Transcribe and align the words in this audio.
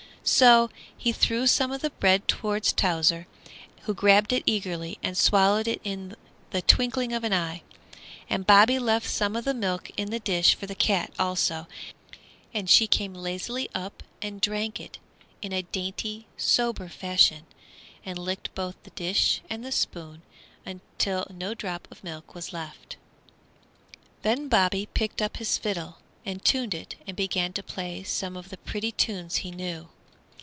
So 0.23 0.69
he 0.95 1.11
threw 1.11 1.47
some 1.47 1.71
of 1.71 1.81
the 1.81 1.89
bread 1.89 2.27
to 2.27 2.59
Towser, 2.75 3.25
who 3.81 3.95
grabbed 3.95 4.31
it 4.31 4.43
eagerly 4.45 4.99
and 5.01 5.17
swallowed 5.17 5.67
it 5.67 5.81
in 5.83 6.15
the 6.51 6.61
twinkling 6.61 7.11
of 7.11 7.23
an 7.23 7.33
eye. 7.33 7.63
And 8.29 8.45
Bobby 8.45 8.77
left 8.77 9.09
some 9.09 9.35
of 9.35 9.45
the 9.45 9.55
milk 9.55 9.89
in 9.97 10.11
the 10.11 10.19
dish 10.19 10.53
for 10.53 10.67
the 10.67 10.75
cat, 10.75 11.11
also, 11.17 11.65
and 12.53 12.69
she 12.69 12.85
came 12.85 13.15
lazily 13.15 13.67
up 13.73 14.03
and 14.21 14.39
drank 14.39 14.79
it 14.79 14.99
in 15.41 15.53
a 15.53 15.63
dainty, 15.63 16.27
sober 16.37 16.87
fashion, 16.87 17.47
and 18.05 18.19
licked 18.19 18.53
both 18.53 18.75
the 18.83 18.91
dish 18.91 19.41
and 19.49 19.73
spoon 19.73 20.21
until 20.67 21.25
no 21.31 21.55
drop 21.55 21.87
of 21.89 22.01
the 22.01 22.05
milk 22.05 22.35
was 22.35 22.53
left. 22.53 22.95
Then 24.21 24.49
Bobby 24.49 24.85
picked 24.93 25.19
up 25.19 25.37
his 25.37 25.57
fiddle 25.57 25.97
and 26.23 26.45
tuned 26.45 26.75
it 26.75 26.95
and 27.07 27.17
began 27.17 27.53
to 27.53 27.63
play 27.63 28.03
some 28.03 28.37
of 28.37 28.49
the 28.49 28.57
pretty 28.57 28.91
tunes 28.91 29.37
he 29.37 29.49
knew. 29.49 29.89